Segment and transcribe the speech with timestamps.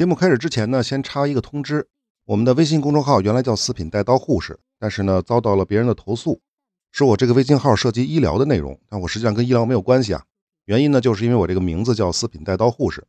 [0.00, 1.86] 节目开始之前呢，先插一个通知：
[2.24, 6.40] 我们的微信公众号原来叫“四品带刀护士”，但是呢，遭到了别人的投诉，
[6.90, 10.24] 说我这个微信号涉及医疗的内容，但我实际上跟医疗没有关系啊。
[10.64, 13.06] 原因呢，就是因为我这个名字叫“四品带刀护士”，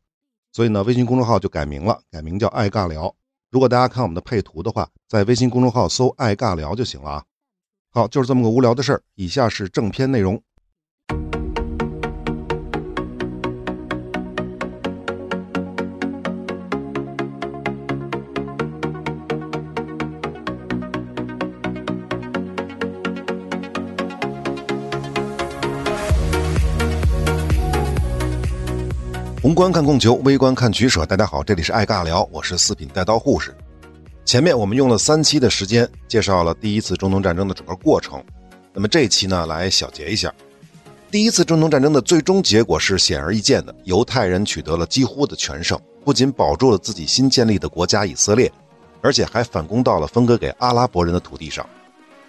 [0.51, 3.15] 所以呢，微信公众号就改名了，改名叫“爱尬聊”。
[3.49, 7.23] 如果大家看我们的配图的话，在微信公众号搜“爱尬聊”就行了啊。
[7.89, 9.01] 好，就是这么个无聊的事儿。
[9.15, 10.44] 以下是正片内容。
[29.61, 31.05] 观看供求，微观看取舍。
[31.05, 33.55] 大家好，这里是爱尬聊，我是四品带刀护士。
[34.25, 38.19] 前面我们用了三期的时间介绍了第一次中东战争的整个过程，
[38.73, 40.33] 那么这一期呢来小结一下。
[41.11, 48.52] 第一次中东战争的最终结果是显而易见的，犹太人取得了几乎的全胜，不仅保住了自己新建立的国家以色列，
[48.99, 51.64] 而且还反攻到了分割给阿拉伯人的土地上。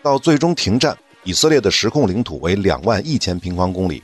[0.03, 4.03] 到最终停战，以色列的实控领土为两万一千平方公里。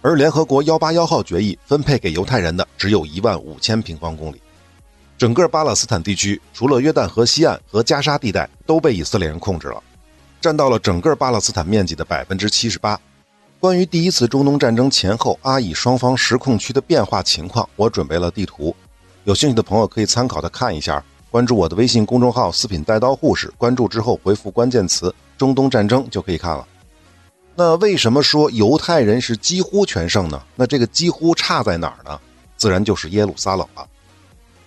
[0.00, 4.40] 而联合国幺八幺号决议分配给犹太人的只有一万五千平方公里，
[5.16, 9.82] 整个巴勒斯坦地区除了约旦河西岸和加沙地带都被以色列人控制了，
[10.40, 12.98] 占到了整个巴勒斯坦面积的百分之七十八。
[13.58, 18.74] 关于第一次中东战争前后阿以双方实控区的变化情况，我准备了地图，
[19.24, 21.02] 有兴趣的朋友可以参考的看一下。
[21.28, 26.66] 关注我的微信公众号“四品带刀护士”，关注之后回复关键词“中东战争”就可以看了。
[27.60, 30.40] 那为什么说犹太人是几乎全胜呢？
[30.54, 32.20] 那这个几乎差在哪儿呢？
[32.56, 33.84] 自然就是耶路撒冷了。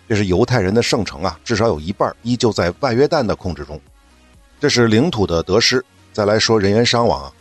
[0.09, 3.79] 这是犹太人的圣城啊，至少有一半依旧在外约旦的控制中。
[4.59, 5.81] 这是领土的得失。
[6.11, 7.31] 再来说人员伤亡啊，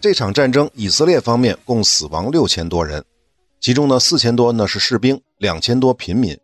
[0.00, 3.04] 这场战争以色列方面共死亡六千多人，
[3.60, 6.34] 其中呢四千多呢是士兵，两千多平民。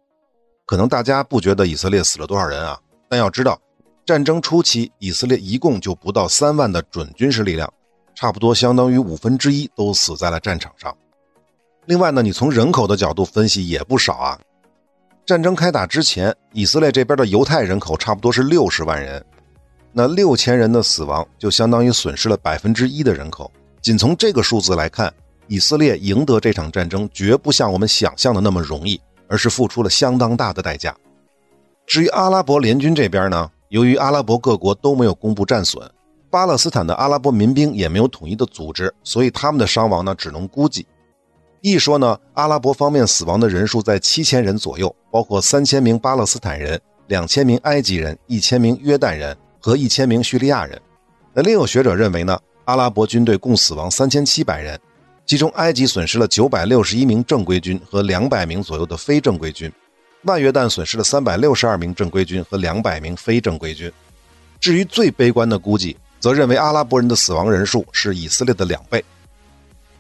[0.67, 2.78] 可能大家不觉得以色列死了多少人啊？
[3.08, 3.58] 但要知道，
[4.05, 7.72] 战争初期以色列一共就不到三万的准军事力量。
[8.21, 10.95] 差不多相当于五分之一都死在了战场上。
[11.86, 14.39] 另外呢，你从人口的角度分析也不少啊。
[15.25, 19.25] 战争开打之前，以色列这边的犹太人口差不多是六十万人，
[19.91, 23.51] 那六千人的死亡就相当于损失了百分之一的人口。
[23.80, 25.11] 仅从这个数字来看，
[25.47, 30.95] 以色列赢得这场战争绝不像我们想象的那么容易，而是付出了相当大的代价。
[31.86, 35.91] 至于阿拉伯联军这边呢，由于阿拉伯各国都没有公布战损。
[36.30, 40.86] 巴勒斯坦的阿拉伯民兵也没有统一的组织，所以他们的伤亡呢只能估计。
[41.61, 50.80] 一说呢，阿拉伯方面死亡的人数在七千人左右，包括三千名巴勒斯坦人、两千名埃及人、一千名约旦人和一千名叙利亚人。
[51.35, 54.79] 那另有学者认为呢，阿拉伯军队共死亡三千七百人，
[55.27, 59.70] 其中埃及损失了九百六十一名正规军和两百名左右的非正规军，
[60.23, 63.92] 万约旦损失了三百六十二名正规军和两百名非正规军。
[64.61, 65.97] 至于最悲观的估计。
[66.20, 69.03] 则认为阿拉伯人的死亡人数是以色列的两倍。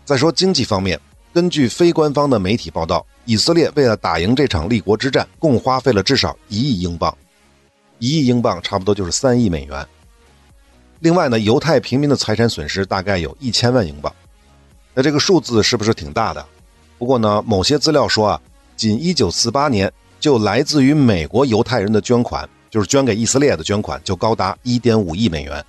[0.04, 1.00] 再说经济方面，
[1.32, 7.16] 根据非官方的媒体报道，以色列为了打赢这场立国之战，共花费了至少一亿英镑，
[7.98, 9.86] 一亿英镑差不多就是三亿美元。
[10.98, 14.14] 另外呢，犹太平民的财产损失大概有一千万英镑。
[14.92, 16.44] 那这个数字是不是挺大的？
[16.98, 18.40] 不过呢，某些资料说啊，
[18.76, 25.64] 仅1948年就来自于美国犹太人的捐款，就是捐给以色列的捐款，就高达1.5亿美元。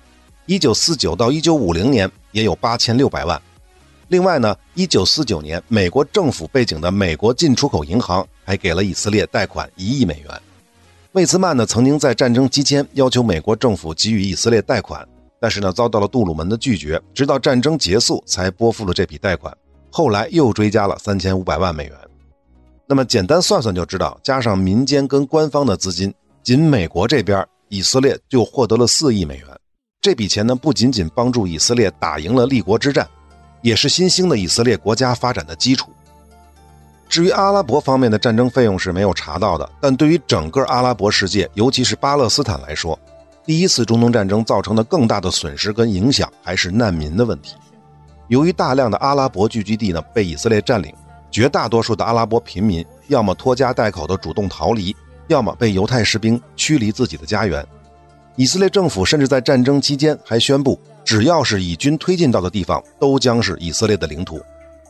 [0.46, 3.40] 一九四九到一九五零年也有八千六百万。
[4.08, 10.42] 另外呢，一九四九年，美国政府背景的美国进出口银行还给了以色列贷款一亿美元。
[11.12, 15.06] 魏茨曼呢，曾经在战争期间要求美国政府给予以色列贷款，
[15.40, 19.56] 但是呢，遭到了杜鲁门的拒绝，直到战争结束才拨付了这笔贷款。
[19.90, 21.94] 后来又追加了三千五百万美元。
[22.86, 29.46] 那么简单算算就知道，加上民间跟官方的资金，仅美国这边，以色列就获得了四亿美元。
[30.02, 33.08] 这笔钱呢，不仅仅帮助以色列打赢了立国之战，
[33.60, 35.92] 也是新兴的以色列国家发展的基础。
[37.08, 42.98] 至于阿拉伯方面的战争费用是没有查到的，但对于整个阿拉伯世界，尤其是巴勒斯坦来说，
[43.46, 47.54] 第一次中东战争造成的更大的损失跟影响还是难民的问题。
[48.26, 50.92] 由于大量的阿拉伯聚居地呢被以色列占领，
[51.30, 54.96] 绝大多数的阿拉伯平民要么拖家带口的主动逃离，
[55.28, 57.64] 要么被犹太士兵驱离自己的家园。
[58.36, 64.40] 以色列政府甚至在战争期间还宣布，只要是以军推进到的地方，都将是以色列的领土。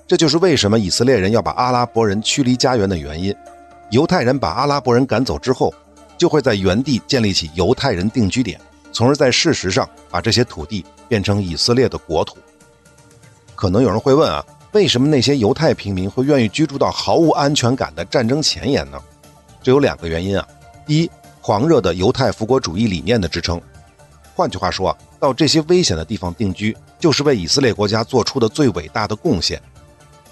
[0.06, 3.34] 这就是为什么以色列人要把阿拉伯人驱离家园的原因。
[3.90, 5.74] 犹太人把阿拉伯人赶走之后，
[6.16, 8.60] 就会在原地建立起犹太人定居点，
[8.92, 12.36] 从而在事实上把这些土地变成以色列的国土。
[13.56, 19.00] 可能有人会问啊，为什么那些犹太平民会愿意居住到毫无安全感的战争前沿呢？
[19.62, 20.46] 这有两个原因啊。
[20.86, 21.10] 第一，
[21.42, 23.60] 狂热的犹太复国主义理念的支撑。
[24.34, 29.60] 换句话说，到这些危险的地方定居，就是为以色列国家做出的最伟大的贡献。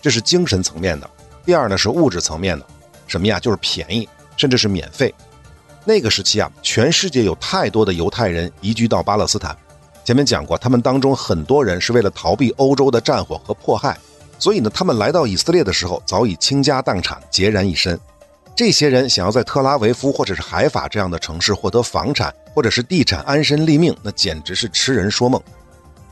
[0.00, 1.10] 这是精神层面的。
[1.44, 2.64] 第二呢，是物质层面的。
[3.06, 3.40] 什么呀？
[3.40, 5.12] 就是便宜，甚至是免费。
[5.84, 9.56] 那个时期啊，全世界有太多的犹太人移居到巴勒斯坦。
[10.04, 13.98] 前面讲过，他们当中很多人是为了逃避欧洲的战火和迫害，
[14.38, 17.98] 所以呢，他们来到以色列的时候早已倾家荡产，孑然一身。
[18.55, 25.41] 这些人想要在特拉维夫或者是海法这样的城市获得房产或者是地产安身立命，那简直是痴人说梦。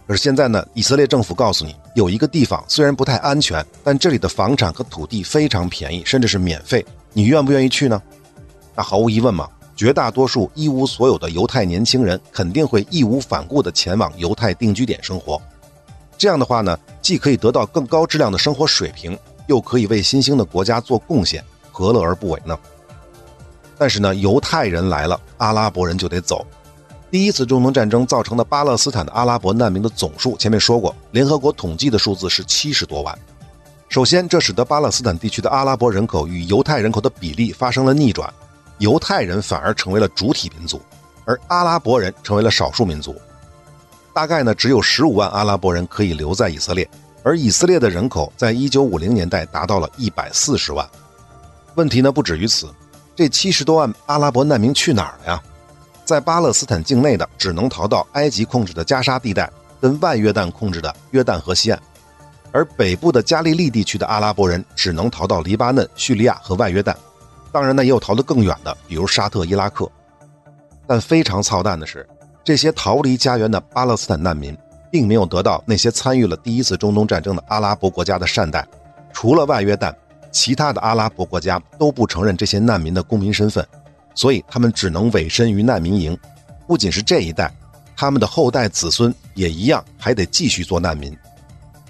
[0.06, 6.82] 可是现在呢，以色列政府告诉你，有一个地方虽然不太安全，但这里的房产和土地非常便宜，甚至是免费。
[7.12, 8.02] 你愿不愿意去呢？
[8.74, 9.46] 那毫无疑问嘛，
[9.76, 15.38] 绝大多数一无所有的犹太年轻人肯定会义无反顾地前往犹太定居点生活。
[16.16, 21.44] 这样的话呢，既可以得到更高质量的生活水平，又可以为新兴的国家做贡献。
[21.78, 22.58] 何乐而不为呢？
[23.78, 26.44] 但是呢，犹太人来了，阿拉伯人就得走。
[27.08, 33.16] 第一次中东战争造成的巴勒斯坦的阿拉伯难民的总数，前面说过，联合国统计的数字是七十多万。
[33.88, 38.28] 首先，这使得巴勒斯坦地区的阿拉伯人口与犹太人口的比例发生了逆转，
[38.78, 40.82] 犹太人反而成为了主体民族，
[41.24, 43.14] 而阿拉伯人成为了少数民族。
[44.12, 46.90] 大概呢，只有十五万阿拉伯人可以留在以色列，
[47.22, 50.84] 而以色列的人口在一九五零年代达到了一百四十万。
[51.78, 52.68] 问题呢不止于此，
[53.14, 55.40] 这七十多万阿拉伯难民去哪儿了呀？
[56.04, 59.48] 在巴勒斯坦境内的只能逃到埃及控制的加沙地带，
[59.80, 61.78] 跟外约旦控制的约旦河西岸；
[62.50, 66.92] 而北部的加利利地区的阿拉伯人只能逃到黎巴嫩、叙利亚和外约旦。
[67.52, 69.88] 当然呢，也有逃得更远的，比如沙特、伊拉克。
[70.84, 72.04] 但非常操蛋的是，
[72.42, 74.56] 这些逃离家园的巴勒斯坦难民，
[74.90, 78.66] 并没有得到那些参与了第一次中东战争的阿拉伯国家的善待，
[79.12, 79.94] 除了外约旦。
[80.30, 83.66] 其他的阿拉伯国家都不承认这些难民的公民身份，
[84.14, 86.16] 所以他们只能委身于难民营。
[86.66, 87.52] 不仅是这一代，
[87.96, 91.16] 他们的后代子孙也一样，还得继续做难民。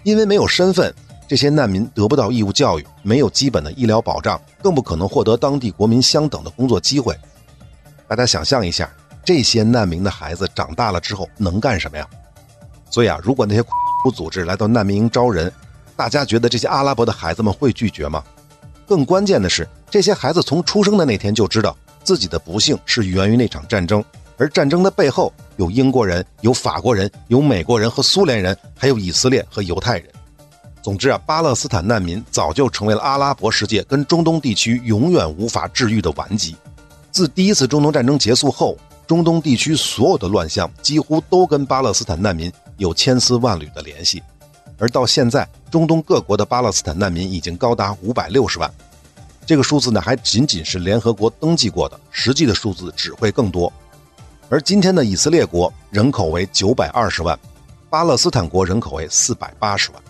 [0.05, 0.95] 因为没有身份，
[1.27, 7.15] 这些难民得不到义务教育，没有基本的医疗保障，更不可能获得当地国民相等的工作机会。
[8.07, 8.89] 大家想象一下，
[9.25, 12.09] 这些难民的孩子长大了之后能干什么呀？
[12.89, 13.73] 所以啊，如果那些 恐
[14.05, 15.53] 怖组织来到难民营招人，
[15.99, 18.23] 大家觉得这些阿拉伯的孩子们会拒绝吗？
[18.87, 24.03] 更关键的是，这些孩子从出生的那天就知道自己的不幸是源于那场战争，
[24.37, 30.09] 而战争的背后有英国人、有法国人、有美国人和苏联人，还有以色列和犹太人。
[30.83, 36.55] 总之啊，巴勒斯坦难民早就成为了阿拉伯世界跟中东地区永远无法治愈的顽疾。
[37.11, 44.23] 自第一次中东战争结束后，中东地区所有的乱象几乎都跟巴勒斯坦难民有千丝万缕的联系。
[44.81, 48.71] 而到现在，中东各国的巴勒斯坦难民已经高达五百六十万，
[49.45, 53.73] 这个数字呢还仅仅是联合国登记过的，实际的数字只会更多。
[54.49, 57.39] 而今天的以色列国人口为九百二十万，
[57.91, 60.03] 巴勒斯坦国人口为四百八十万。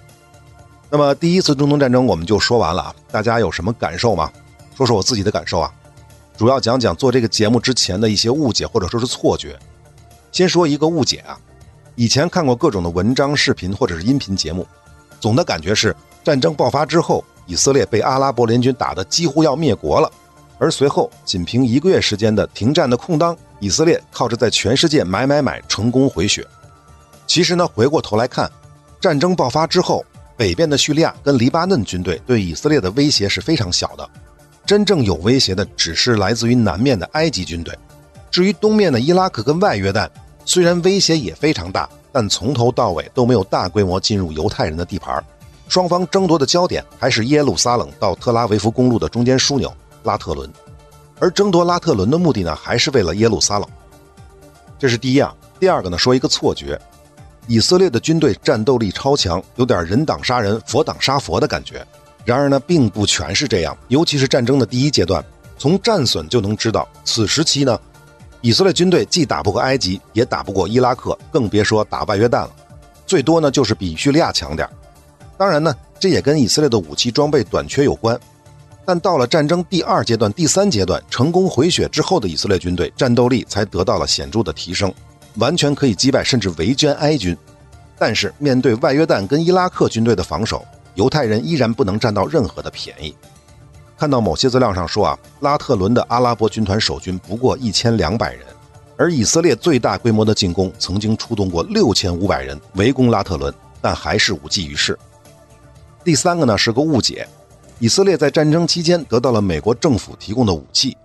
[0.91, 4.31] 那么第一次中东战争我们就说完了啊，大家有什么感受吗？
[4.77, 5.73] 说说我自己的感受啊，
[6.37, 9.59] 主要讲讲做这个节目之前的一些误解或者说是错觉。
[10.31, 11.39] 先说一个误解啊。
[11.97, 14.65] 以前看过各种的文章、视频或者是音频节目，
[15.21, 15.95] 总的感觉是
[16.25, 20.11] 战争爆发之后，以色列被阿拉伯联军打得几乎要灭国了，
[20.59, 26.47] 而随后仅凭一个月时间的停战的空当，以色列靠着在全世界买买买成功回血。
[27.27, 28.51] 其实呢，回过头来看，
[29.01, 30.05] 战争爆发之后，
[30.37, 34.09] 北边的叙利亚跟黎巴嫩军队对以色列的威胁是非常小的，
[34.65, 37.77] 真正有威胁的只是来自于南面的埃及军队，
[38.31, 40.09] 至于东面的伊拉克跟外约旦。
[40.45, 45.23] 虽然威胁也非常大，但从头到尾都没有大规模进入犹太人的地盘。
[45.69, 49.71] 双方争夺的焦点还是耶路撒冷到特拉维夫公路的中间枢纽
[50.03, 50.51] 拉特伦，
[51.19, 53.69] 而争夺拉特伦的目的呢，还是为了耶路撒冷。
[54.79, 55.35] 这是第一啊。
[55.61, 56.81] 第二个呢，说一个错觉：
[57.47, 61.87] 以色列的军队战斗力超强，有点人挡杀人，佛挡杀佛的感觉。
[62.25, 63.77] 然而呢，并不全是这样。
[63.89, 65.23] 尤其是战争的第一阶段，
[65.59, 67.79] 从战损就能知道，此时期呢。
[68.41, 72.51] 以色列军队既打不过埃及，也打不过伊拉克，更别说打外约旦了。
[73.07, 74.69] 最多呢，就是比叙利亚强点
[75.37, 78.19] 当然呢，这也跟以色列的武器装备短缺有关。
[78.85, 84.93] 但到了战争第二阶段、第三阶段，成功回血之后的以色列军队战斗力才得到了显著的提升，
[85.35, 87.37] 完全可以击败甚至围歼埃军。
[87.99, 90.65] 但是面对外约旦跟伊拉克军队的防守，
[90.95, 93.15] 犹太人依然不能占到任何的便宜。
[93.99, 98.47] 看到某些资料上说啊，拉特伦的阿拉伯军团守军不过一千两百人，
[98.97, 104.97] 而以色列最大规模的进攻曾经出动过六千五百人围攻拉特伦，但还是无济于事。
[106.05, 107.27] 第三个呢是个误解，
[107.81, 110.97] 以色列在战争期间得到了美国政府提供的武器，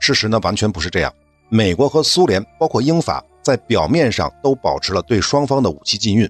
[0.00, 1.14] 事实呢完全不是这样。
[1.48, 6.28] 美国和苏联，包括英法，在表面上都保持了对双方的武器禁运，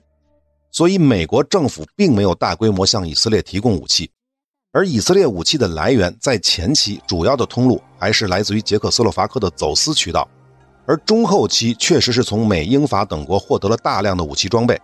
[0.71, 4.11] 所以美国政府并没有大规模向以色列提供武器。
[4.75, 10.27] 而以色列武器的来源，在前期主要的通路还是来自于捷克斯洛伐克的走私渠道，
[10.87, 14.75] 而中后期确实是从美、英法等国获得了大量的武器装备，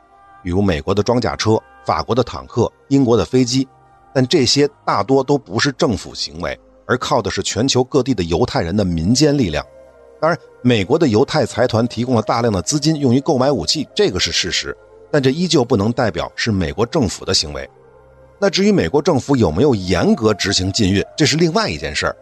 [0.45, 3.66] 比如美国的装甲车、法国的坦克、英国的飞机，
[4.12, 9.64] 但这些大多都不是政府行为，而靠的是全球各地的犹太人的民间力量。
[10.21, 14.76] 当然，美国的犹太财团提供了大量的资金用于购买武器，这个是事实，
[15.11, 17.66] 但这依旧不能代表是美国政府的行为。
[18.40, 22.16] 那至于美国政府有没有严格执行禁运，这是另外一件事儿。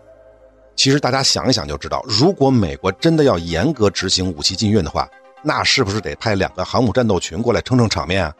[0.74, 5.08] 其实大家想一想就知道，如果美国真的要严格执行武器禁运的话，
[5.42, 8.32] 那是不是得派两个航母战斗群过来撑撑场面啊？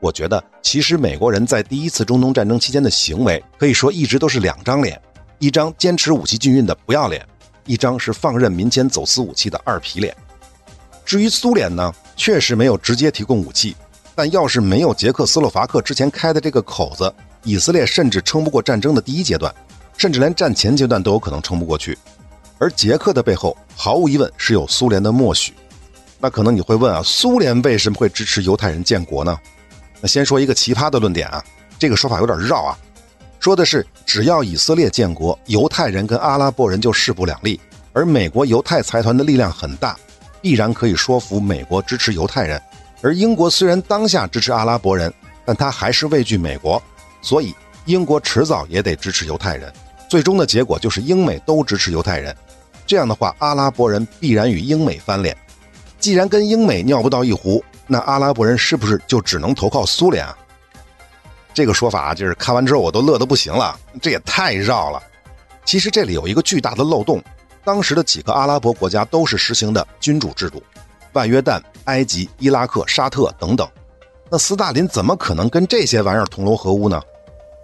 [0.00, 5.00] 我觉得，其实美国人在第一次中东战争期间的行为，可以说一直都是两张脸：
[5.38, 7.24] 一张坚持武器禁运的不要脸，
[7.64, 10.14] 一张是放任民间走私武器的二皮脸。
[11.04, 13.76] 至于苏联呢，确实没有直接提供武器。
[14.16, 17.12] 但要是没有捷克斯洛伐克之前开的这个口子，
[17.44, 19.54] 以色列甚至撑不过战争的第一阶段，
[19.98, 21.96] 甚至连战前阶段都有可能撑不过去。
[22.58, 25.52] 而捷克的背后，毫无疑问是有苏联的默许。
[26.18, 29.38] 那可能你会问啊，苏联为什么会支持犹太人建国呢？
[30.00, 31.44] 那先说一个奇葩的论点啊，
[31.78, 32.78] 这个说法有点绕啊，
[33.38, 37.60] 说的是只要以色列建国，犹太人跟阿拉伯人就势不两立，
[37.92, 39.94] 而美国犹太财团的力量很大，
[40.40, 42.60] 必然可以说服美国支持犹太人。
[43.02, 45.12] 而英国虽然当下支持阿拉伯人，
[45.44, 46.82] 但他还是畏惧美国，
[47.20, 49.72] 所以英国迟早也得支持犹太人。
[50.08, 52.34] 最终的结果就是英美都支持犹太人。
[52.86, 55.36] 这样的话，阿拉伯人必然与英美翻脸。
[55.98, 60.36] 既然跟英美尿不到一壶，那阿拉伯人是不是就只能投靠苏联啊？
[61.52, 65.02] 这个说法就是看完之后我都乐得不行了，这也太绕了。
[65.64, 67.20] 其实这里有一个巨大的漏洞，
[67.64, 70.62] 当时的几个阿拉伯国家都是实行的君主制度。
[71.16, 73.66] 外约旦、埃及、伊拉克、沙特等等，
[74.30, 77.00] 那斯大林怎么可能跟这些玩意儿同流合污呢？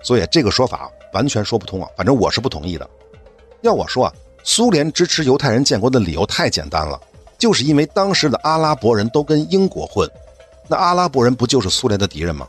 [0.02, 1.88] 所以这个说法完全说不通啊！
[1.94, 2.88] 反正我是不同意的。
[3.60, 6.98] 要我说啊，苏联支持犹太人建国的理由太简单了，
[7.38, 10.10] 就是因为当时的阿拉伯人都跟英国混，
[10.66, 12.48] 那阿拉伯人不就是苏联的敌人吗？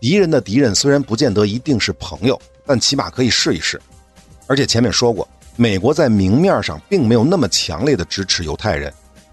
[0.00, 3.80] 敌人的敌人虽然不见得一定是朋友，但起码可以试一试。
[4.46, 8.92] 而且前面说过，美国在明面上并没有那么强烈的支持犹太人。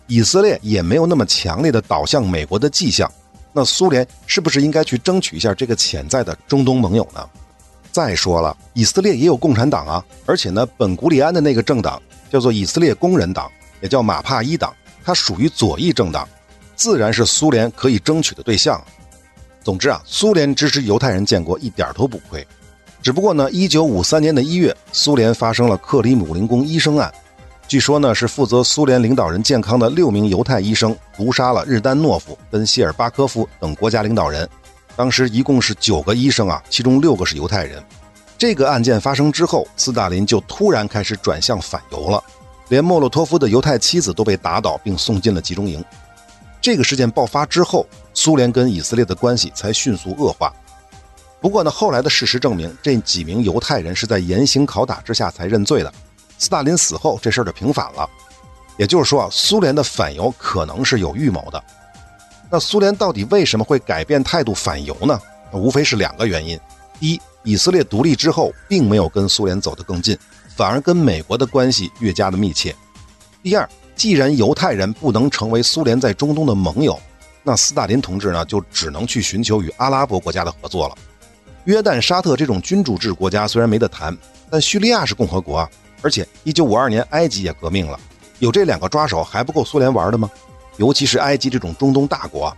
[0.10, 3.10] 以色列也没有那么强烈的倒向美国的迹象，
[3.54, 7.24] 那苏联是不是应该去争取一下这个潜在的中东盟友呢？
[7.92, 13.52] 再说了，以色列也有共产党啊，而且呢，本古里安的那个政党叫做以色列工人党，
[13.82, 14.74] 也叫马帕伊党，
[15.04, 16.28] 它属于左翼政党，
[16.76, 18.84] 自然是苏联可以争取的对象。
[19.64, 22.46] 总之啊，苏联支持犹太人建国一点都不亏，
[23.04, 27.14] 只不过呢，一九五三年的一月，苏联发生了克里姆林宫医生案。
[27.70, 34.50] 据说呢，是负责苏联领导人健康的六名犹太医生毒杀了日丹诺夫跟谢尔巴科夫等国家领导人。
[34.96, 37.80] 当时一共是九个医生啊，其中六个是犹太人。
[38.40, 42.24] 这个案件发生之后，斯大林就突然开始转向反犹了，
[42.70, 45.86] 连莫洛托夫的犹太妻子都被打倒并送进了集中营。
[46.60, 47.86] 这个事件爆发之后，
[48.16, 50.52] 苏联跟以色列的关系才迅速恶化。
[51.40, 55.94] 不过呢，后来的事实证明，这几名犹太人是在严刑拷打之下才认罪的。
[56.40, 58.10] 斯大林死后，这事儿就平反了。
[58.78, 61.64] 也就是说啊，苏联的反犹可能是有预谋的。
[62.50, 65.20] 那苏联到底为什么会改变态度反犹呢？
[65.52, 66.60] 无非是两个原因：
[67.00, 70.18] 第一，以色列独立之后，并没有跟苏联走得更近，
[70.56, 72.72] 反而跟美国的关系越加的密切；
[73.44, 76.98] 第二，既然犹太人不能成为苏联在中东的盟友，
[77.44, 80.96] 那斯大林同志呢，就只能去寻求与阿拉伯国家的合作了。
[81.66, 84.18] 约旦、沙特这种君主制国家虽然没得谈，
[84.50, 85.70] 但叙利亚是共和国啊。
[86.02, 88.00] 而且，一九五二年埃及也革命了，
[88.40, 90.30] 有这两个抓手还不够苏联玩的吗？
[90.78, 92.56] 尤其是埃及这种中东大国。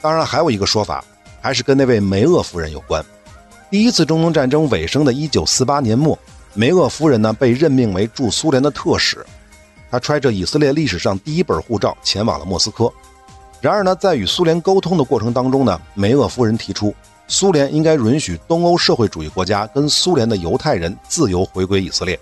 [0.00, 1.04] 当然，还有一个说法，
[1.40, 3.04] 还是跟那位梅厄夫人有关。
[3.70, 6.18] 第一次中东战争尾声的一九四八年末，
[6.54, 9.24] 梅厄夫人呢被任命为驻苏联的特使，
[9.90, 12.92] 她揣着以色列历史上第一本护照前往了莫斯科。
[13.60, 16.94] 然而呢，在与苏联沟通的过程当中呢，梅厄夫人提出。
[17.28, 22.18] 苏联应该允许东欧社会主义国家跟苏联的犹太人自由回归以色列。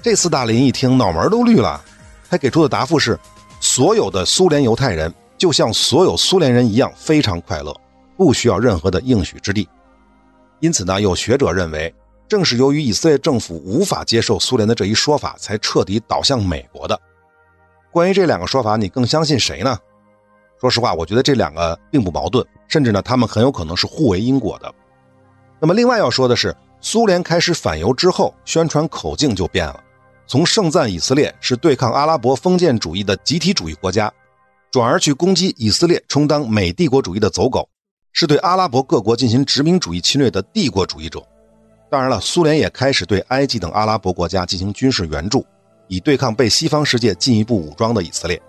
[0.00, 1.82] 这斯大林一听，脑门都绿了。
[2.30, 3.18] 他给出的答复是：
[3.60, 7.74] 所有的苏联犹太人就像所有苏联人一样非常快乐，
[8.16, 9.68] 不需要任何的应许之地。
[10.60, 11.92] 因此呢，有学者认为，
[12.28, 16.98] 正是由于以色列政府无法接受苏联的这一说法，才彻底倒向美国的。
[17.90, 19.76] 关于这两个说法，你更相信谁呢？
[20.60, 24.72] 说实话，我觉得这两个并不矛盾，甚至呢，他们很有可能是互为因果的。
[25.58, 29.82] 那么，另外要说的是，苏联开始反犹之后，宣传口径就变了。
[30.26, 34.12] 从盛赞以色列是对抗阿拉伯封建主义的集体主义国家，
[34.70, 37.68] 转而去攻击以色列充当美帝国主义的走狗，
[38.12, 41.22] 是对阿拉伯各国进行殖民主义侵略的帝国主义者。
[41.88, 45.46] 当然了，苏联也开始对埃及等阿拉伯国家进行军事援助，
[45.86, 48.42] 以对抗被西方世界进一步武装的以色列。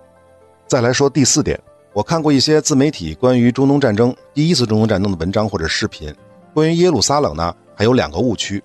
[0.67, 1.57] 再来说第四点，
[1.97, 6.13] 我看过一些自媒体关于中东战争第一次中东战争的文章或者视频，
[6.53, 8.63] 关于耶路撒冷呢，还有两个误区。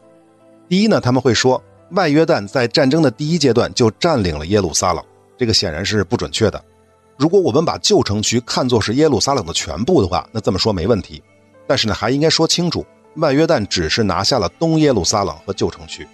[0.69, 1.59] 第一呢，他们会说
[1.93, 5.03] 外约旦在战争的第一阶段就占领了耶路撒冷，
[5.39, 6.63] 这个显然是不准确的。
[7.17, 11.23] 如果我们把旧城区看作是耶路撒冷的全部的话，那这么说没问题。
[11.67, 12.85] 但是呢，还应该说清楚。
[13.17, 16.07] 外约旦只是拿下了东耶路撒冷和旧城区。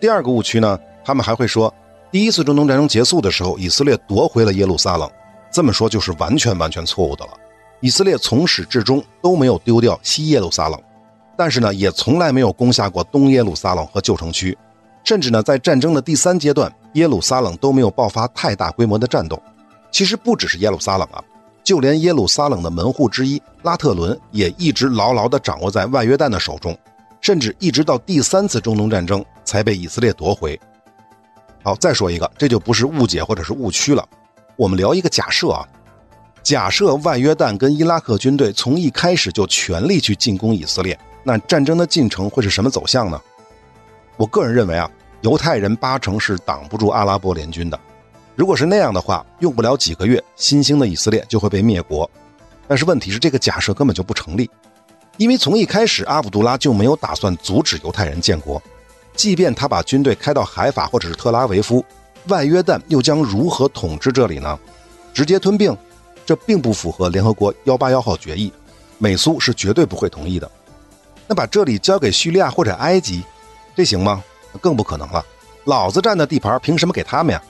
[0.00, 1.72] 第二个误区呢，他们还会说，
[2.10, 5.08] 第一次中东战争结束的时候，以色列夺回了耶路撒冷。
[5.54, 7.30] 这么说就是完全完全错误的了。
[7.78, 10.82] 以色列从始至终都没有丢掉西耶路撒冷，
[11.36, 14.58] 但是呢，也从来没有攻下过东耶路撒冷和旧城区，
[15.04, 19.40] 甚至呢，在战争的第三阶段，耶路撒冷都没有爆发太大规模的战斗。
[19.92, 21.22] 其实不只是耶路撒冷啊。
[21.62, 26.76] 就连耶路撒冷的门户之一拉特伦也一直牢牢地掌握在外约旦的手中，
[27.20, 30.60] 甚至一直到第三次中东战争才被以色列夺回。
[31.62, 34.04] 好，再说一个，这就不是误解或者是误区了。
[34.56, 35.66] 我们聊一个假设啊，
[36.42, 43.20] 假设外约旦跟伊拉克军队从一开始就全力去进攻以色列，那战争的进程会是什么走向呢？
[44.16, 44.88] 我个人认为啊，
[45.22, 47.78] 犹太人八成是挡不住阿拉伯联军的。
[48.36, 52.08] 如果是那样的话，用不了几个月，新兴的以色列就会被灭国。
[52.68, 54.48] 但是问题是，这个假设根本就不成立，
[55.16, 58.62] 因为从一开始，阿卜杜拉就没有打算阻止犹太人建国。
[59.16, 61.84] 即便他把军队开到海法或者是特拉维夫，
[62.28, 64.58] 外约旦又将如何统治这里呢？
[65.12, 65.76] 直接吞并？
[66.26, 68.52] 这并不符合联合国幺八幺号决议，
[68.98, 70.50] 美苏是绝对不会同意的。
[71.26, 73.22] 那把这里交给叙利亚或者埃及，
[73.76, 74.22] 这行吗？
[74.60, 75.24] 更不可能了。
[75.64, 77.42] 老子占的地盘，凭什么给他们呀？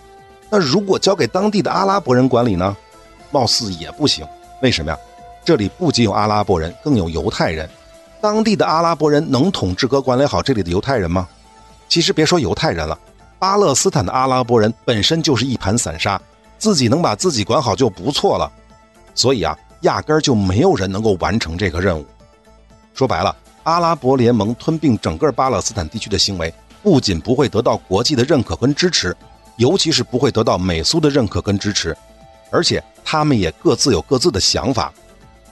[0.51, 2.77] 那如果交给当地的阿拉伯人管理呢？
[3.31, 4.27] 貌似也不行。
[4.63, 4.99] 为什么呀？
[5.45, 7.69] 这里不仅有阿拉伯人，更有犹太人。
[8.21, 11.29] 当地的阿拉伯人能统治和管理好这里的犹太人吗？
[11.89, 12.99] 其实别说犹太人了，
[13.45, 16.19] 巴勒斯坦的阿拉伯人本身就是一盘散沙，
[16.57, 18.51] 自己能把自己管好就不错了。
[19.15, 22.07] 所以啊，压根儿就没有人能够完成这个任务。
[22.95, 26.51] 说白了，阿拉伯联盟吞并整个巴勒斯坦地区的行为，
[26.83, 29.15] 不仅不会得到国际的认可跟支持。
[29.57, 31.95] 尤其是不会得到美苏的认可跟支持，
[32.51, 34.91] 而且他们也各自有各自的想法，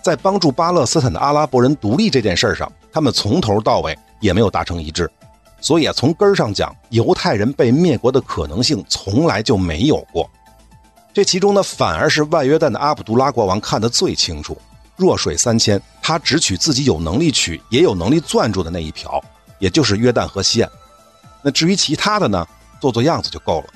[0.01, 5.11] 在帮助巴勒斯坦的阿拉伯人独立这件事上，他们从头到尾也没有达成一致，
[5.63, 10.29] 所以啊，从根儿上讲，犹太人被灭国的可能性从来就没有过。
[11.15, 14.59] 这其中呢，反而是外约旦的阿卜杜拉国王看得最清楚，
[14.97, 19.23] 弱水三千，他只取自己有能力取也有能力攥住的那一瓢，
[19.59, 20.71] 也就是约旦河西岸。
[21.43, 22.47] 那至于其他的呢，
[22.81, 23.67] 做做样子就够了。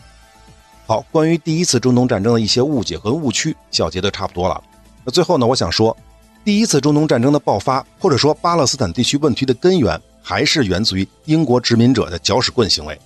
[0.86, 4.60] 好，关于第一次中东战争的一些误解和误区，小结的差不多了。
[5.04, 5.96] 那最后呢，我想说，
[6.44, 13.00] 第一次中东战争的爆发，或者说巴勒斯坦地区问题的根源，还是源自于英国殖民者的搅屎棍行为，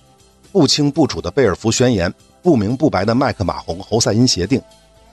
[0.51, 4.59] 不清不楚的贝尔福宣言，不明不白的麦克马洪侯赛因协定。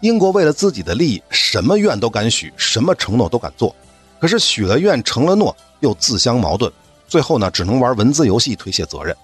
[0.00, 3.76] 英国为了自己的利益，什么愿都敢许，什么承诺都敢做，
[4.18, 6.72] 可是许了愿，承了诺，又自相矛盾，
[7.06, 9.14] 最后呢，只能玩文字游戏推卸责任。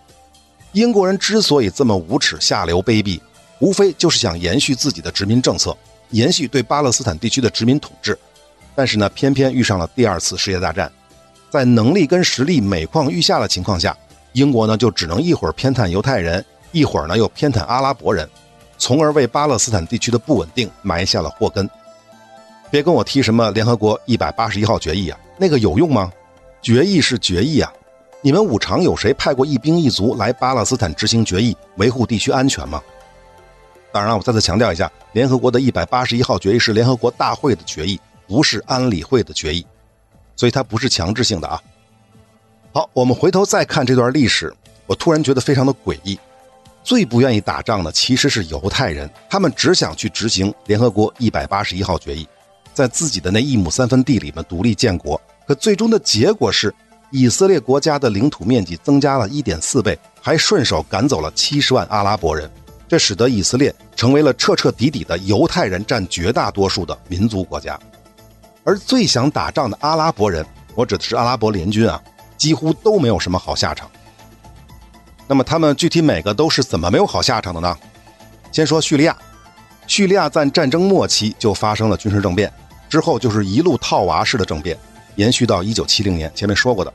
[0.72, 3.18] 英国人之所以这么无耻、下流、卑鄙。
[3.60, 5.74] 无非就是想延续自己的殖民政策，
[6.10, 8.18] 延续对巴勒斯坦地区的殖民统治，
[8.74, 10.92] 但是呢，偏偏遇上了第二次世界大战，
[11.54, 13.96] 在能力跟实力每况愈下的情况下，
[14.32, 18.28] 英国呢就只能一会儿偏袒犹太人，一会儿呢又偏袒阿拉伯人，
[18.76, 21.70] 从而为巴勒斯坦地区的不稳定埋下了祸根。
[22.72, 26.12] 别跟我提什么联合国一百八十一号决议啊，那个有用吗？
[26.60, 27.72] 决议是决议啊，
[28.20, 32.82] 你们五常有谁派过一兵一卒来巴勒斯坦执行决议，维护地区安全吗？
[33.92, 39.64] 当然了，我再次强调一下，联合国的一百八十一号决议是联合国大会的决议，不是安理会的决议，
[40.36, 41.60] 所以它不是强制性的啊。
[42.72, 44.52] 好，我们回头再看这段历史，
[44.86, 46.18] 我突然觉得非常的诡异。
[46.82, 52.28] 最不愿意打仗的其实是犹太人，他们只想去执行联合国一百八十一号决议，
[52.74, 55.18] 在自己的那一亩三分地里面独立建国。
[55.46, 56.74] 可最终的结果是，
[57.10, 62.50] 以色列国家的领土面积增加了一点四倍，还顺手赶走了七十万阿拉伯人。
[62.86, 67.80] 这使得以色列成为了彻彻底底的犹太人占绝大多数的民族国家，
[68.64, 72.02] 而最想打仗的阿拉伯人，我指的是阿拉伯联军啊，
[72.36, 73.90] 几乎都没有什么好下场。
[75.26, 77.76] 那么他们具体每个都是怎么没有好下场的呢？
[78.50, 79.16] 先说叙利亚，
[79.86, 82.52] 叙利亚在战争末期就发生了军事政变，
[82.88, 84.78] 之后就是一路套娃式的政变，
[85.16, 86.30] 延续到一九七零年。
[86.34, 86.92] 前面说过的，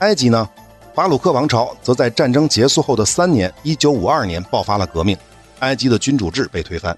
[0.00, 0.48] 埃及呢？
[0.94, 5.16] 法鲁克王朝则在战争结束后的三年，1952年爆发了革命，
[5.60, 6.96] 埃及的君主制被推翻。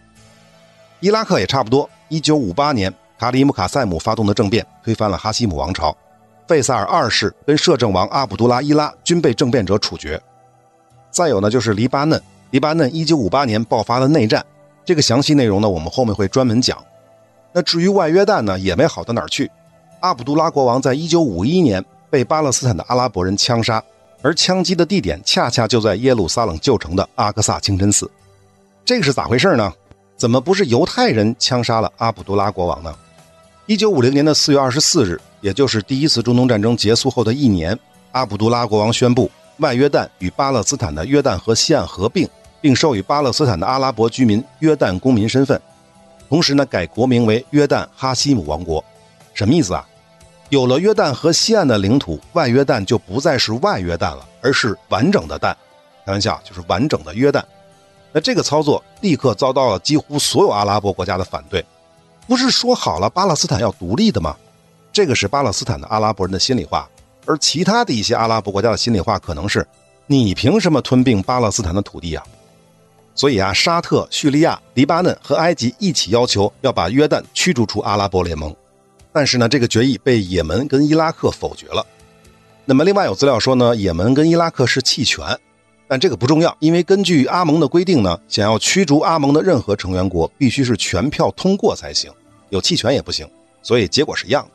[0.98, 5.96] 伊拉克也差不多，1958年卡里姆卡塞姆发动的政变推翻了哈希姆王朝，
[6.48, 10.20] 费萨尔二世跟摄政王阿卜杜拉伊拉均被政变者处决。
[11.08, 14.44] 再有呢，就是黎巴嫩，黎巴嫩1958年爆发了内战，
[14.84, 16.76] 这个详细内容呢，我们后面会专门讲。
[17.52, 19.48] 那至于外约旦呢，也没好到哪儿去，
[20.00, 23.80] 阿卜杜拉国王在1951年被巴勒斯坦的阿拉伯人枪杀。
[24.20, 28.10] 而枪击的地点恰恰就在耶路撒冷旧城的阿克萨清真寺，
[28.84, 29.72] 这个是咋回事呢？
[30.16, 32.92] 怎么不是犹太人枪杀了阿卜杜拉国王呢？
[33.66, 37.78] 一九五零年的四月二十四日，也就是第一次中东战争结束后的一年，
[38.10, 42.28] 阿卜杜拉国王宣布外约旦与巴勒斯坦的约旦河西岸合并，
[42.60, 45.60] 并授予巴勒斯坦的阿拉伯居民约旦公民身份，
[46.28, 48.84] 同时呢改国名为约旦哈希姆王国，
[49.32, 49.86] 什么意思啊？
[50.48, 55.54] 有了约旦河西岸的领土，外约旦就不再是外约旦了，而是完整的旦。
[56.04, 57.40] 开玩笑，就是完整的约旦。
[58.10, 61.64] 那这个操作立刻遭到了几乎所有阿拉伯国家的反对。
[62.26, 64.36] 不是说好了巴勒斯坦要独立的吗？
[64.92, 66.88] 这个是巴勒斯坦的阿拉伯人的心里话，
[67.26, 69.66] 而其他的一些阿拉伯国家的心里话可能是：
[70.06, 72.22] 你凭什么吞并巴勒斯坦的土地啊？
[73.14, 78.54] 所以啊，沙特、叙利亚、黎巴嫩和埃及一起要求要把约旦驱逐出阿拉伯联盟。
[79.12, 81.84] 但是呢，这个决议被也门跟伊拉克否决了。
[82.64, 85.38] 那么，另外有资料说呢，也门跟伊拉克是弃权，
[85.92, 92.10] 但这个不重要，因为根据阿盟的规定呢，想要驱逐阿盟的任何成员国，必须是全票通过才行，
[92.48, 93.28] 有弃权也不行，
[93.62, 94.50] 所以结果是一样的。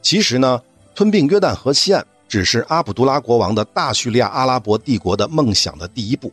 [0.00, 0.58] 其实呢，
[0.94, 6.32] 吞并约旦河西岸只是阿卜杜拉国王的大叙利亚阿拉伯帝国的梦想的第一步，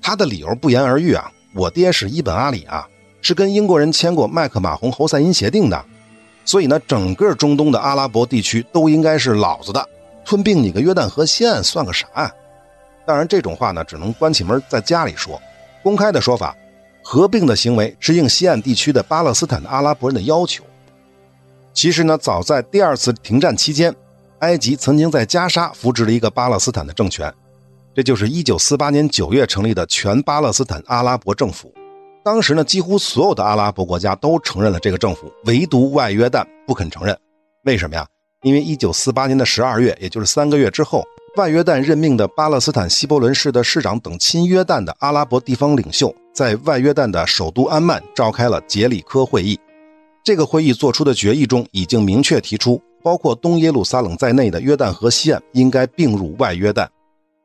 [0.00, 2.88] 他的理由不言而喻啊，我爹是伊本阿里啊，
[3.20, 5.84] 是跟英国人签过麦克马洪侯赛因协定的。
[6.46, 9.86] 所以呢，整个中东的阿拉伯地区都应该是老子的，
[10.24, 12.32] 吞并你个约旦河西岸算个啥啊？
[13.04, 15.40] 当然，这种话呢，只能关起门在家里说。
[15.82, 16.56] 公开的说法，
[17.02, 20.62] 合并的行为是应西岸地区的巴勒斯坦阿拉伯人的要求。
[21.72, 23.92] 其实呢，早在第二次停战期间，
[24.38, 27.32] 埃及曾经在加沙扶植了一个巴勒斯坦的政权，
[27.94, 31.72] 这就是1948年9月成立的全巴勒斯坦阿拉伯政府。
[32.24, 37.18] 当时呢，几乎所有的阿拉伯国家都承认了这个政府，唯独外约旦不肯承认。
[37.64, 38.06] 为什么呀？
[38.42, 41.04] 因为1948年的12月，也就是三个月之后，
[41.36, 49.58] 外约旦任命的巴勒斯坦西伯伦市的市长等亲约旦的阿拉伯地方领袖，在外约旦的首都安曼召开了杰里科会议。
[50.22, 56.86] 这个会议做出的决议中，已经明确提出，包括东耶路撒冷在内的约旦河西岸应该并入外约旦。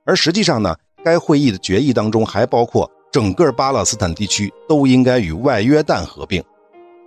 [0.06, 2.90] 而实际上呢，该会议的决议当中还包括。
[3.10, 6.44] 整个巴勒斯坦地区都应该与外约旦合并。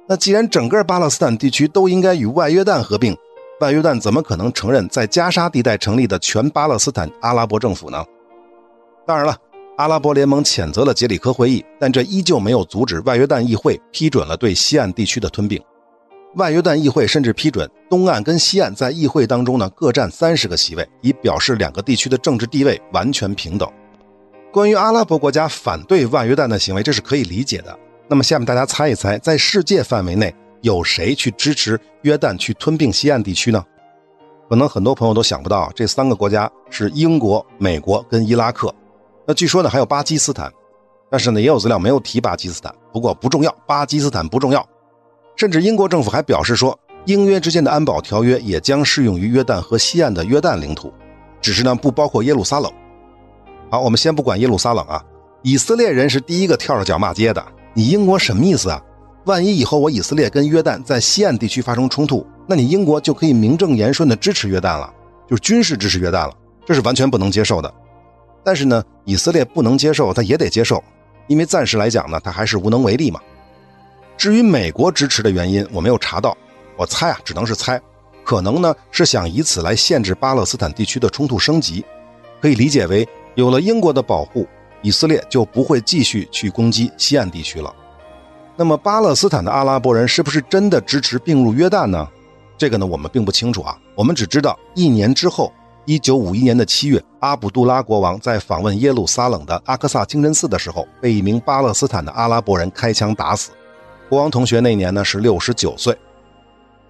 [0.08, 3.14] 那既然整个巴勒斯坦地区都应该与外约旦合并，
[3.60, 8.02] 外约旦怎么可能承认在加沙地带成立的全巴勒斯坦阿拉伯政府呢？
[9.06, 9.36] 当然了，
[9.76, 15.62] 阿拉伯联盟谴责了杰里科会议，但这依旧没有阻止外约旦议会批准了对西岸地区的吞并。
[16.36, 23.68] 外约旦议会甚至批准东岸跟西岸在议会当中呢各占三十个席位，以表示两个地区的政治地位完全平等。
[24.50, 27.78] 关于阿拉伯国家反对外约旦的行为，这是可以理解的。
[28.08, 33.64] 那么，下面大家猜一猜，在世界范围内有谁去支持约旦去吞并西岸地区呢？
[34.48, 38.74] 可能很多朋友都想不到，这三个国家是英国、美国跟伊拉克。
[39.26, 40.52] 那据说呢，还有巴基斯坦，
[41.08, 42.74] 但是呢，也有资料没有提巴基斯坦。
[42.92, 44.66] 不过不重要，巴基斯坦不重要。
[45.36, 50.92] 甚至英国政府还表示说，英约之间的安保条约也将适用于约旦和西岸的约旦领土，
[51.40, 52.70] 只是呢，不包括耶路撒冷。
[53.70, 55.00] 好，我们先不管耶路撒冷啊，
[55.42, 57.44] 以色列人是第一个跳着脚骂街的。
[57.72, 58.82] 你英国什么意思啊？
[59.24, 64.92] 万一以后我以色列跟约旦在西岸地区发生冲突，那你英国就可以名正言顺的支持约旦了，
[65.28, 66.32] 就是军事支持约旦了，
[66.66, 67.72] 这是完全不能接受的。
[68.42, 70.82] 但是呢，以色列不能接受，他也得接受，
[71.28, 73.20] 因为暂时来讲呢，他还是无能为力嘛。
[74.16, 76.36] 至于美国支持的原因，我没有查到，
[76.76, 77.80] 我猜啊，只能是猜，
[78.24, 81.84] 可能呢是想以此来限制巴勒斯坦地区的冲突升级，
[82.40, 83.06] 可以理解为。
[83.36, 84.46] 有了英国的保护，
[84.82, 87.72] 以色列就不会继续去攻击西岸地区了。
[88.60, 92.06] 那么，巴勒斯坦的阿拉伯人是不是真的支持并入约旦呢？
[92.58, 93.74] 这个呢，我们并不清楚啊。
[93.94, 95.50] 我们只知道，一年之后，
[95.86, 103.52] 一九五一年的七月，阿卜杜拉国王在访问耶路撒冷的阿克萨清真寺的时候，被一名巴勒斯坦的阿拉伯人开枪打死。
[104.10, 105.96] 国王同学那年呢是六十九岁。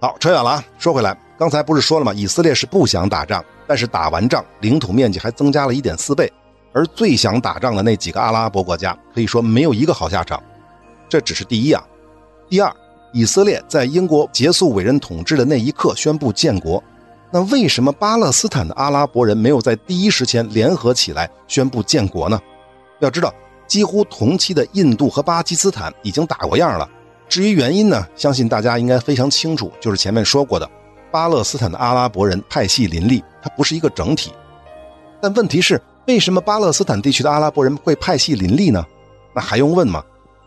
[0.01, 0.63] 好，扯远了啊。
[0.77, 2.13] 说回来，刚才不是说了吗？
[2.13, 3.41] 以色列是不想打仗。
[3.65, 6.29] 但是打完仗，领土面积还增加了一点四倍，
[6.73, 10.43] 而最想打仗的那几个阿拉伯国家，可以说没有一个好下场。
[11.11, 11.85] 这只是第一啊。
[12.47, 12.73] 第二，
[13.11, 16.81] 以色列在英国结束委任统治的那一刻宣布建国，
[17.29, 22.39] 那为什么巴勒斯坦的阿拉伯人没有在第一时间联合起来宣布建国呢？
[23.01, 23.33] 要知道，
[23.67, 26.89] 几乎同期的印度和巴基斯坦已经打过样了。
[27.27, 30.69] 至于原因呢，相信大家应该非常清楚，就是前面说过的，
[31.11, 34.31] 巴勒斯坦的阿拉伯人派系林立，它不是一个整体。
[35.21, 38.85] 但问题是，为什么巴勒斯坦地区的阿拉伯人会派系林立呢？
[39.33, 40.01] 那还用问吗？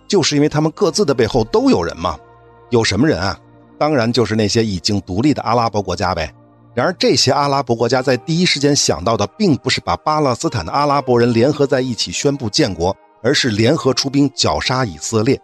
[0.09, 2.17] 就是因为他们各自的背后都有人嘛。
[2.71, 3.39] 有什么人啊？
[3.79, 6.33] 当然就是那些已经独立的阿拉伯国家呗。
[6.75, 15.41] 然而，这些阿拉伯国家在第一时间想到的，并不是把巴勒斯坦的阿拉伯人联合在一起宣布建国，而是联合出兵绞杀以色列。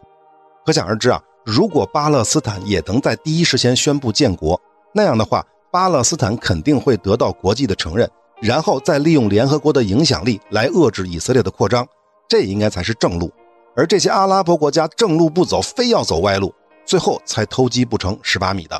[0.66, 1.22] 可想而知啊。
[1.44, 4.60] 如果巴勒斯坦也能在第一时间宣布建国，
[4.92, 8.08] 那样的话，巴勒斯坦肯定会得到国际的承认，
[8.40, 11.86] 然后再利用联合国的影响力来遏制以色列的扩张，
[12.28, 13.30] 这应该才是正路。
[13.80, 18.78] 而这些阿拉伯国家正路不走，非要走歪路，最后才偷鸡不成蚀把米的。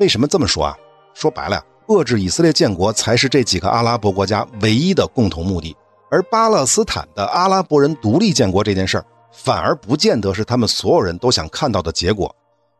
[0.00, 0.76] 为什么这么说啊？
[1.14, 5.74] 说白了，遏制以色列建国才是这几个阿拉伯国家唯一的共同目的，
[6.10, 9.04] 而巴勒斯坦的阿拉伯人独立建国这件事儿。
[9.32, 12.36] 反而不见得是他们所有人都想看到的结果，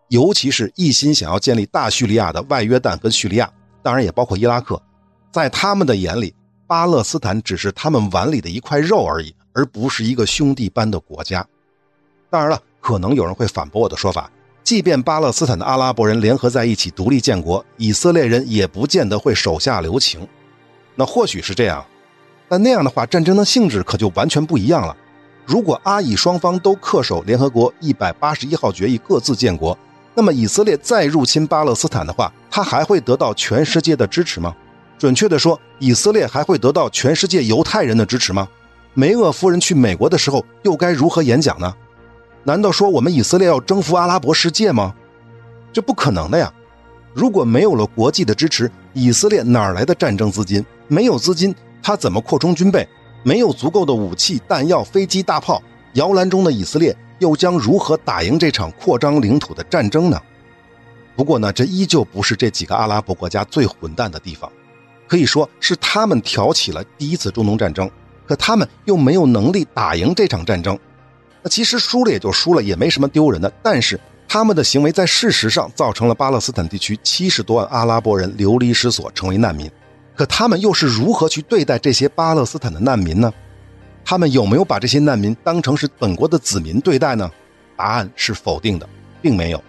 [0.08, 3.50] 尤其是一心想要建立大叙利亚的外约旦跟叙利亚，
[3.82, 4.78] 当然也包括伊拉克，
[5.32, 6.34] 在他们的眼里，
[6.66, 11.46] 巴勒斯坦只是他们碗里的一块肉而已，而不是一个兄弟般的国家。
[12.30, 14.30] 当然了，可能有人会反驳我的说法，
[14.64, 20.26] 即便巴勒斯坦的阿拉伯人联合在一起独立建国，以色列人也不见得会手下留情。
[20.94, 21.84] 那或许是这样，
[22.48, 24.96] 但那样的话，战争的性质可就完全不一样了。
[25.44, 29.76] 如果阿以双方都恪守联合国一百八十一号决议，各自建国，
[30.14, 34.54] 那么以色列再入侵巴勒斯坦的话，他还会得到全世界的支持吗？
[34.98, 38.48] 准确的说，以色列还会得到全世界犹太人的支持吗？
[38.94, 41.74] 梅厄夫人去美国的时候又该如何演讲呢？
[42.44, 44.94] 难道说我们以色列要征服阿拉伯世界吗？
[45.72, 46.52] 这不可能的呀！
[47.14, 50.64] 如果没有了国际的支持，以色列哪来的战争资金？
[50.88, 52.86] 没有资金，他怎么扩充军备？
[53.22, 55.62] 没有足够的武器、弹药、飞机、大炮，
[55.94, 60.20] 摇篮中的以色列又将如何打赢这场扩张领土的战争呢？
[61.14, 64.50] 不过呢，这依旧不是这几个阿拉伯国家最混蛋的地方，
[65.06, 67.88] 可以说是他们挑起了第一次中东战争，
[68.32, 70.78] 可他们又没有能力打赢这场战争。
[71.42, 73.52] 那其实输了也就输了，也没什么丢人的。
[73.62, 79.70] 但是他们的行为在事实上造成了巴勒斯坦地区七十多万阿拉伯人流离失所，成为难民。
[80.16, 83.30] 可他们又是如何去对待这些巴勒斯坦的难民呢？
[84.02, 87.30] 他们有没有把这些难民当成是本国的子民对待呢？
[87.76, 88.88] 答案是否定的，
[89.20, 89.62] 并没有。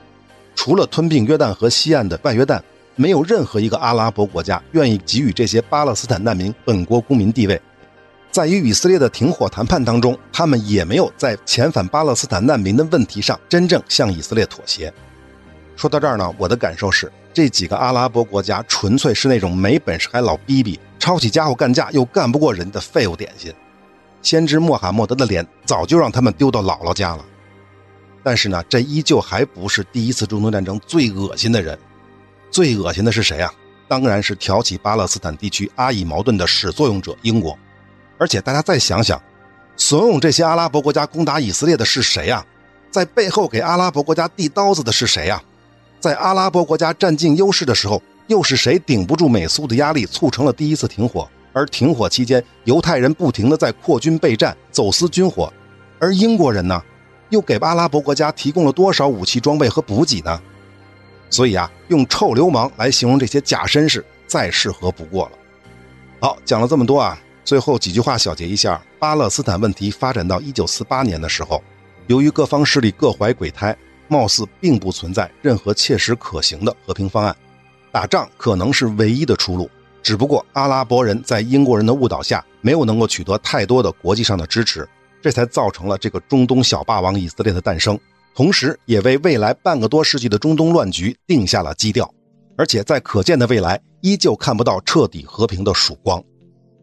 [0.55, 2.61] 除了吞并约旦河西岸的外约旦，
[2.95, 7.61] 没有任何一个阿拉伯国家愿意给予这些巴勒斯坦难民本国公民地位。
[8.33, 14.91] 在与以色列的停火谈判当中，他们也没有在遣返巴勒斯坦难民的问题上真正向以色列妥协。
[15.75, 17.11] 说到这儿呢，我的感受是。
[17.31, 23.53] 这几个阿拉伯国家纯粹是那种没本事还老逼逼、抄起家伙干架又干不过人的废物点心。
[24.23, 27.23] 先知穆罕默德的脸早就让他们丢到姥姥家了。
[28.23, 31.77] 但是呢，这依旧还不是第一次中东战争最恶心的人。
[32.49, 33.53] 最恶心的是谁啊？
[33.87, 37.55] 当然是挑起巴勒斯坦地区阿以矛盾的始作俑者英国。
[38.17, 39.21] 而且大家再想想，
[39.75, 42.45] 怂恿这些阿拉伯国家攻打以色列的是谁呀？
[42.91, 45.41] 在背后给阿拉伯国家递刀子的是谁呀？
[45.99, 51.27] 在阿拉伯国家占尽优势的时候，又是谁顶不住美苏的压力，促成了第一次停火？
[51.53, 55.51] 而停火期间，犹太人不停地在扩军备战，走私军火，
[55.99, 56.81] 而英国人呢，
[57.29, 60.41] 又给阿拉伯国家提供了多少武器装备和补给呢？
[61.29, 65.31] 所以啊，用臭流氓来形容这些假绅士，再适合不过了。
[66.19, 71.61] 好，讲了这么多啊，最后几句话小结一下：巴勒斯坦问题发展到一九四八年的时候，
[72.07, 73.75] 由于各方势力各怀鬼胎。
[74.09, 77.35] 貌似并不存在任何切实可行的和平方案，
[77.91, 79.67] 打仗可能是唯一的出路。
[80.03, 84.87] 只不过阿拉伯人在英国人的误导下，没有能够取得太多的国际上的支持，
[85.21, 87.97] 这才造成了这个中东小霸王以色列的诞生，
[88.35, 92.13] 同时也为未来半个多世纪的中东乱局定下了基调。
[92.55, 96.23] 而且在可见的未来，依旧看不到彻底和平的曙光。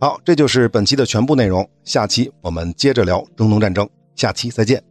[0.00, 3.86] 好，这就是本期的全部内容，下期我们接着聊中东战争，
[4.16, 4.82] 下期再见。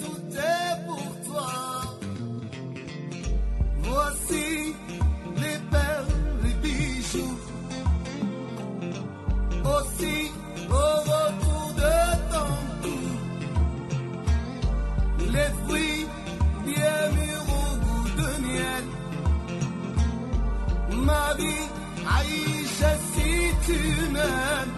[0.00, 1.77] tout est pour toi.
[4.08, 4.74] voici
[5.36, 7.38] les belles bijoux.
[9.64, 10.16] Aussi
[10.70, 11.96] au retour de
[12.32, 13.00] ton cou,
[15.32, 16.06] les fruits
[16.64, 18.84] bien mûrs au goût de miel.
[21.04, 21.66] Ma vie,
[22.18, 23.30] Aïcha, si
[23.66, 23.78] tu
[24.12, 24.77] m'aimes.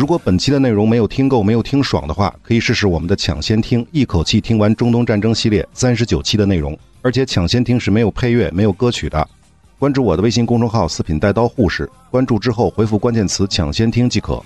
[0.00, 6.74] 如果本期的内容没有听够、没有听爽的话，可以试试我们的抢先听，一口气听完中东战争系列三十九期的内容。
[7.02, 9.28] 而且抢先听是没有配乐、没有歌曲的。
[9.78, 14.42] 关注我的微信公众号“四品带刀护士”，关注之后回复关键词“抢先听”即可。